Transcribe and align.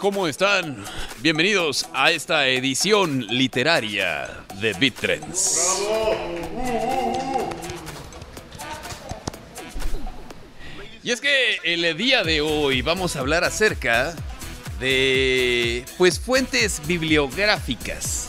¿Cómo 0.00 0.26
están? 0.26 0.82
Bienvenidos 1.20 1.86
a 1.92 2.12
esta 2.12 2.48
edición 2.48 3.26
literaria 3.26 4.44
de 4.54 4.72
BitTrends. 4.72 5.82
Y 11.02 11.10
es 11.10 11.20
que 11.20 11.58
el 11.64 11.94
día 11.98 12.24
de 12.24 12.40
hoy 12.40 12.80
vamos 12.80 13.16
a 13.16 13.20
hablar 13.20 13.44
acerca 13.44 14.14
de 14.80 15.84
pues 15.98 16.18
fuentes 16.18 16.80
bibliográficas. 16.86 18.28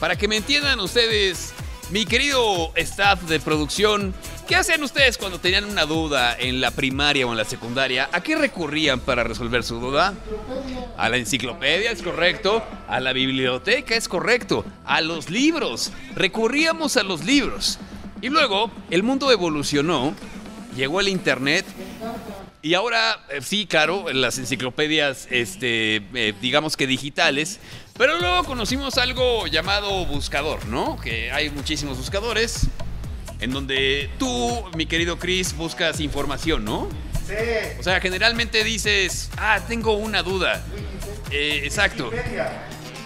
Para 0.00 0.16
que 0.16 0.26
me 0.26 0.38
entiendan 0.38 0.80
ustedes, 0.80 1.52
mi 1.90 2.06
querido 2.06 2.72
staff 2.76 3.22
de 3.24 3.40
producción, 3.40 4.14
¿qué 4.46 4.56
hacían 4.56 4.82
ustedes 4.82 5.18
cuando 5.18 5.38
tenían 5.38 5.64
una 5.64 5.84
duda 5.86 6.36
en 6.38 6.60
la 6.60 6.70
primaria 6.70 7.26
o 7.26 7.32
en 7.32 7.38
la 7.38 7.44
secundaria? 7.44 8.08
¿A 8.12 8.20
qué 8.22 8.36
recurrían 8.36 9.00
para 9.00 9.24
resolver 9.24 9.62
su 9.62 9.80
duda? 9.80 10.14
A 10.96 11.08
la 11.08 11.16
enciclopedia, 11.16 11.90
es 11.90 12.02
correcto. 12.02 12.62
A 12.88 13.00
la 13.00 13.12
biblioteca, 13.12 13.94
es 13.94 14.08
correcto. 14.08 14.64
A 14.84 15.00
los 15.00 15.30
libros. 15.30 15.92
Recurríamos 16.14 16.96
a 16.96 17.02
los 17.02 17.24
libros. 17.24 17.78
Y 18.20 18.28
luego, 18.28 18.70
el 18.90 19.02
mundo 19.02 19.30
evolucionó. 19.30 20.14
Llegó 20.76 21.00
el 21.00 21.08
internet 21.08 21.64
y 22.64 22.72
ahora, 22.72 23.20
eh, 23.28 23.42
sí, 23.42 23.66
claro, 23.66 24.06
las 24.10 24.38
enciclopedias, 24.38 25.28
este, 25.30 25.96
eh, 26.14 26.32
digamos 26.40 26.78
que 26.78 26.86
digitales, 26.86 27.60
pero 27.98 28.18
luego 28.18 28.42
conocimos 28.44 28.96
algo 28.96 29.46
llamado 29.46 30.06
buscador, 30.06 30.64
¿no? 30.68 30.98
Que 30.98 31.30
hay 31.30 31.50
muchísimos 31.50 31.98
buscadores, 31.98 32.68
en 33.40 33.52
donde 33.52 34.10
tú, 34.18 34.64
mi 34.76 34.86
querido 34.86 35.18
Chris, 35.18 35.56
buscas 35.56 36.00
información, 36.00 36.64
¿no? 36.64 36.88
Sí. 37.26 37.34
O 37.78 37.82
sea, 37.82 38.00
generalmente 38.00 38.64
dices, 38.64 39.30
ah, 39.36 39.60
tengo 39.66 39.94
una 39.94 40.22
duda. 40.22 40.62
Eh, 41.30 41.62
exacto. 41.64 42.10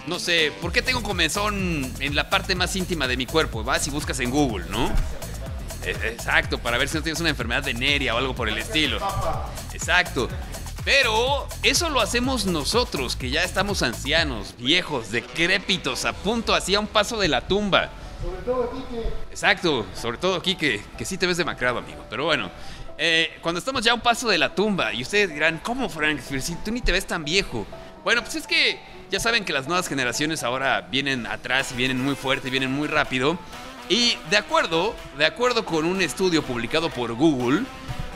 No 0.07 0.19
sé, 0.19 0.53
¿por 0.61 0.73
qué 0.73 0.83
tengo 0.83 1.03
comezón 1.03 1.93
en 2.01 2.17
la 2.17 2.31
parte 2.31 2.55
más 2.55 2.75
íntima 2.77 3.07
de 3.07 3.17
mi 3.17 3.27
cuerpo? 3.27 3.63
Vas 3.63 3.87
y 3.87 3.91
buscas 3.91 4.19
en 4.21 4.31
Google, 4.31 4.67
¿no? 4.71 4.87
Eh, 5.85 5.95
Exacto, 6.13 6.59
para 6.59 6.79
ver 6.79 6.89
si 6.89 6.97
no 6.97 7.03
tienes 7.03 7.21
una 7.21 7.31
enfermedad 7.31 7.65
venérea 7.65 8.15
o 8.15 8.19
algo 8.19 8.35
por 8.35 8.49
el 8.49 8.59
estilo. 8.59 8.99
Exacto. 9.73 10.29
Pero 10.85 11.47
eso 11.63 11.91
lo 11.91 12.01
hacemos 12.01 12.47
nosotros, 12.47 13.17
que 13.17 13.31
ya 13.31 13.45
estamos 13.45 13.83
ancianos, 13.83 14.55
viejos, 14.59 15.11
decrépitos, 15.11 16.05
a 16.07 16.15
punto, 16.15 16.55
hacia 16.55 16.81
un 16.81 16.87
paso 16.87 17.19
de 17.19 17.29
la 17.29 17.47
tumba. 17.47 17.91
Sobre 18.21 18.43
todo 18.43 18.71
Quique. 18.71 19.09
Exacto, 19.31 19.87
sobre 19.95 20.19
todo 20.19 20.35
aquí 20.37 20.57
que, 20.57 20.83
sí 21.05 21.17
te 21.17 21.27
ves 21.27 21.37
demacrado, 21.37 21.79
amigo. 21.79 22.05
Pero 22.11 22.25
bueno, 22.25 22.51
eh, 22.97 23.39
cuando 23.43 23.61
estamos 23.61 23.83
ya 23.83 23.93
a 23.93 23.95
un 23.95 24.01
paso 24.01 24.29
de 24.29 24.39
la 24.39 24.55
tumba, 24.55 24.93
y 24.93 25.03
ustedes 25.03 25.31
dirán, 25.31 25.61
¿cómo, 25.63 25.89
Frank? 25.89 26.21
Si 26.21 26.55
tú 26.57 26.73
ni 26.73 26.81
te 26.81 26.93
ves 26.93 27.07
tan 27.07 27.25
viejo. 27.25 27.67
Bueno, 28.03 28.23
pues 28.23 28.35
es 28.37 28.47
que 28.47 28.81
ya 29.11 29.21
saben 29.21 29.45
que 29.45 29.53
las 29.53 29.67
nuevas 29.67 29.89
generaciones 29.89 30.43
ahora 30.43 30.83
vienen 30.83 31.27
atrás 31.27 31.73
y 31.73 31.77
vienen 31.77 32.03
muy 32.03 32.15
fuerte 32.15 32.49
y 32.49 32.51
vienen 32.51 32.73
muy 32.73 32.89
rápido. 32.89 33.39
Y 33.89 34.17
de 34.31 34.37
acuerdo, 34.37 34.95
de 35.17 35.25
acuerdo 35.25 35.65
con 35.65 35.85
un 35.85 36.03
estudio 36.03 36.43
publicado 36.43 36.91
por 36.91 37.15
Google, 37.15 37.63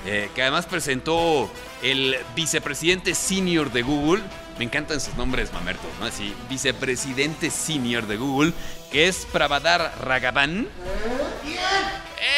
eh, 0.06 0.31
que 0.34 0.42
además 0.42 0.67
presentó 0.67 1.50
el 1.83 2.17
vicepresidente 2.34 3.14
senior 3.14 3.72
de 3.72 3.83
Google, 3.83 4.22
me 4.58 4.64
encantan 4.64 5.00
sus 5.00 5.14
nombres 5.17 5.53
mamertos, 5.53 5.89
¿no? 6.00 6.06
Así, 6.06 6.34
vicepresidente 6.48 7.50
senior 7.50 8.06
de 8.06 8.17
Google, 8.17 8.53
que 8.91 9.08
es 9.08 9.27
Pravadar 9.33 9.95
Ragavan. 10.00 10.69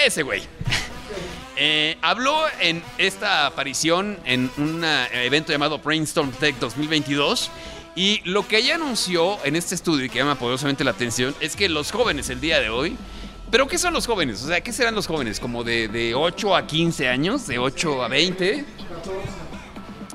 Ese 0.04 0.22
güey. 0.22 0.42
Eh, 1.56 1.96
habló 2.02 2.36
en 2.58 2.82
esta 2.98 3.46
aparición 3.46 4.18
en 4.24 4.50
un 4.56 4.84
evento 5.12 5.52
llamado 5.52 5.78
Brainstorm 5.78 6.32
Tech 6.32 6.56
2022 6.56 7.48
y 7.96 8.20
lo 8.24 8.46
que 8.46 8.58
ella 8.58 8.74
anunció 8.74 9.38
en 9.44 9.54
este 9.54 9.74
estudio 9.76 10.04
y 10.04 10.08
que 10.08 10.18
llama 10.18 10.34
poderosamente 10.34 10.82
la 10.82 10.90
atención 10.90 11.34
es 11.40 11.54
que 11.54 11.68
los 11.68 11.92
jóvenes 11.92 12.28
el 12.28 12.40
día 12.40 12.60
de 12.60 12.70
hoy, 12.70 12.96
pero 13.54 13.68
¿qué 13.68 13.78
son 13.78 13.94
los 13.94 14.04
jóvenes? 14.08 14.42
O 14.42 14.48
sea, 14.48 14.60
¿qué 14.62 14.72
serán 14.72 14.96
los 14.96 15.06
jóvenes? 15.06 15.38
¿Como 15.38 15.62
de, 15.62 15.86
de 15.86 16.12
8 16.16 16.56
a 16.56 16.66
15 16.66 17.08
años? 17.08 17.46
¿De 17.46 17.60
8 17.60 18.02
a 18.02 18.08
20? 18.08 18.64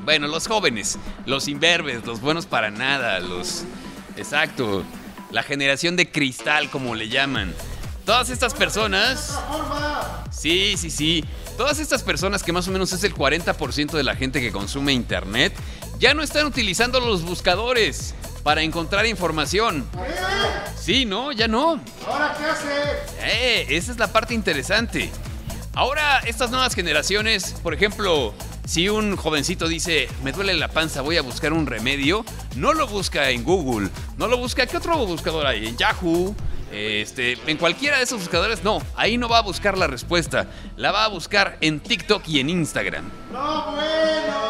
Bueno, 0.04 0.28
los 0.28 0.46
jóvenes, 0.46 1.00
los 1.26 1.48
imberbes, 1.48 2.06
los 2.06 2.20
buenos 2.20 2.46
para 2.46 2.70
nada, 2.70 3.22
los... 3.22 3.64
Exacto, 4.18 4.84
la 5.32 5.42
generación 5.42 5.96
de 5.96 6.12
cristal 6.12 6.70
como 6.70 6.96
le 6.96 7.08
llaman. 7.08 7.56
Todas 8.06 8.30
estas 8.30 8.54
personas... 8.54 9.40
Sí, 10.32 10.76
sí, 10.76 10.90
sí. 10.90 11.24
Todas 11.56 11.80
estas 11.80 12.04
personas, 12.04 12.44
que 12.44 12.52
más 12.52 12.68
o 12.68 12.72
menos 12.72 12.92
es 12.92 13.06
el 13.06 13.16
40% 13.16 13.92
de 13.92 14.04
la 14.04 14.18
gente 14.18 14.42
que 14.42 14.52
consume 14.52 14.92
internet, 14.92 15.54
ya 15.98 16.14
no 16.14 16.24
están 16.24 16.46
utilizando 16.46 17.00
los 17.00 17.24
buscadores 17.24 18.16
para 18.44 18.62
encontrar 18.62 19.06
información. 19.06 19.86
Sí, 20.80 21.06
no, 21.06 21.32
ya 21.32 21.48
no. 21.48 21.82
¿Ahora 22.08 22.36
qué 22.38 22.46
hace? 22.46 22.68
Eh, 23.22 23.66
esa 23.70 23.92
es 23.92 23.98
la 23.98 24.08
parte 24.08 24.34
interesante. 24.34 25.12
Ahora, 25.74 26.20
estas 26.20 26.50
nuevas 26.50 26.74
generaciones, 26.76 27.56
por 27.64 27.74
ejemplo, 27.74 28.34
si 28.66 28.90
un 28.90 29.16
jovencito 29.16 29.68
dice, 29.68 30.08
me 30.24 30.32
duele 30.32 30.54
la 30.54 30.68
panza, 30.68 31.02
voy 31.02 31.18
a 31.18 31.22
buscar 31.22 31.54
un 31.54 31.66
remedio, 31.66 32.26
no 32.56 32.74
lo 32.74 32.88
busca 32.88 33.30
en 33.30 33.44
Google, 33.44 33.90
no 34.18 34.28
lo 34.28 34.38
busca, 34.38 34.66
¿qué 34.68 34.78
otro 34.78 34.98
buscador 35.06 35.46
hay? 35.48 35.68
En 35.68 35.78
Yahoo, 35.78 36.36
este, 36.72 37.38
en 37.48 37.58
cualquiera 37.58 37.98
de 37.98 38.04
esos 38.04 38.20
buscadores, 38.20 38.64
no, 38.64 38.82
ahí 38.96 39.18
no 39.18 39.28
va 39.28 39.40
a 39.40 39.42
buscar 39.42 39.78
la 39.78 39.88
respuesta, 39.88 40.48
la 40.76 40.92
va 40.92 41.06
a 41.06 41.08
buscar 41.08 41.58
en 41.62 41.80
TikTok 41.80 42.28
y 42.28 42.40
en 42.40 42.50
Instagram. 42.50 43.10
No, 43.32 43.72
bueno. 43.72 44.49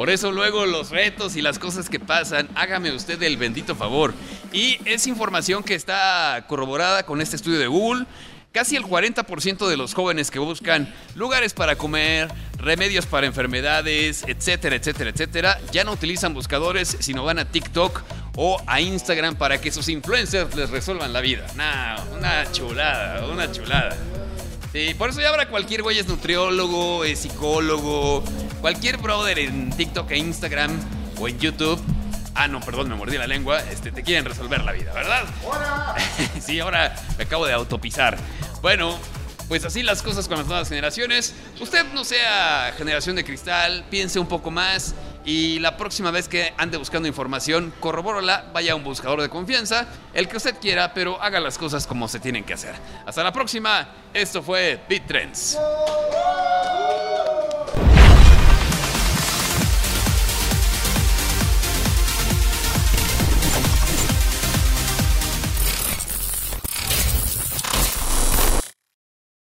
Por 0.00 0.08
eso 0.08 0.32
luego 0.32 0.64
los 0.64 0.88
retos 0.88 1.36
y 1.36 1.42
las 1.42 1.58
cosas 1.58 1.90
que 1.90 2.00
pasan, 2.00 2.48
hágame 2.54 2.90
usted 2.90 3.22
el 3.22 3.36
bendito 3.36 3.76
favor. 3.76 4.14
Y 4.50 4.78
es 4.86 5.06
información 5.06 5.62
que 5.62 5.74
está 5.74 6.42
corroborada 6.48 7.02
con 7.04 7.20
este 7.20 7.36
estudio 7.36 7.58
de 7.58 7.66
Google. 7.66 8.06
Casi 8.50 8.76
el 8.76 8.84
40% 8.84 9.68
de 9.68 9.76
los 9.76 9.92
jóvenes 9.92 10.30
que 10.30 10.38
buscan 10.38 10.90
lugares 11.16 11.52
para 11.52 11.76
comer, 11.76 12.28
remedios 12.56 13.04
para 13.04 13.26
enfermedades, 13.26 14.24
etcétera, 14.26 14.76
etcétera, 14.76 15.10
etcétera, 15.10 15.60
ya 15.70 15.84
no 15.84 15.92
utilizan 15.92 16.32
buscadores, 16.32 16.96
sino 17.00 17.22
van 17.22 17.38
a 17.38 17.44
TikTok 17.44 18.00
o 18.36 18.58
a 18.66 18.80
Instagram 18.80 19.36
para 19.36 19.60
que 19.60 19.70
sus 19.70 19.90
influencers 19.90 20.54
les 20.54 20.70
resuelvan 20.70 21.12
la 21.12 21.20
vida. 21.20 21.46
Nah, 21.56 22.02
una 22.16 22.50
chulada, 22.50 23.26
una 23.26 23.52
chulada. 23.52 23.98
Sí, 24.72 24.94
por 24.94 25.10
eso 25.10 25.20
ya 25.20 25.30
ahora 25.30 25.48
cualquier 25.48 25.82
güey 25.82 25.98
es 25.98 26.06
nutriólogo, 26.06 27.04
es 27.04 27.18
psicólogo, 27.18 28.22
cualquier 28.60 28.98
brother 28.98 29.38
en 29.38 29.70
TikTok 29.70 30.10
e 30.10 30.18
Instagram 30.18 30.70
o 31.18 31.28
en 31.28 31.38
YouTube. 31.38 31.80
Ah, 32.34 32.48
no, 32.48 32.60
perdón, 32.60 32.88
me 32.88 32.94
mordí 32.94 33.18
la 33.18 33.26
lengua. 33.26 33.60
Este, 33.70 33.90
te 33.90 34.02
quieren 34.02 34.24
resolver 34.24 34.62
la 34.62 34.72
vida, 34.72 34.92
¿verdad? 34.92 35.24
Ahora. 35.44 35.94
sí, 36.40 36.60
ahora 36.60 36.94
me 37.18 37.24
acabo 37.24 37.46
de 37.46 37.52
autopisar. 37.52 38.16
Bueno, 38.62 38.96
pues 39.48 39.64
así 39.64 39.82
las 39.82 40.02
cosas 40.02 40.28
con 40.28 40.38
las 40.38 40.46
nuevas 40.46 40.68
generaciones. 40.68 41.34
Usted 41.60 41.84
no 41.92 42.04
sea 42.04 42.72
generación 42.76 43.16
de 43.16 43.24
cristal, 43.24 43.84
piense 43.90 44.18
un 44.18 44.28
poco 44.28 44.50
más 44.50 44.94
y 45.24 45.58
la 45.58 45.76
próxima 45.76 46.10
vez 46.10 46.28
que 46.28 46.54
ande 46.56 46.78
buscando 46.78 47.08
información, 47.08 47.74
corrobórala, 47.80 48.46
vaya 48.54 48.72
a 48.72 48.76
un 48.76 48.84
buscador 48.84 49.20
de 49.20 49.28
confianza, 49.28 49.86
el 50.14 50.28
que 50.28 50.36
usted 50.36 50.54
quiera, 50.60 50.94
pero 50.94 51.20
haga 51.20 51.40
las 51.40 51.58
cosas 51.58 51.86
como 51.86 52.08
se 52.08 52.20
tienen 52.20 52.44
que 52.44 52.54
hacer. 52.54 52.74
Hasta 53.04 53.22
la 53.22 53.32
próxima, 53.32 53.88
esto 54.14 54.42
fue 54.42 54.80
BitTrends. 54.88 55.58
¡Oh! 55.58 56.59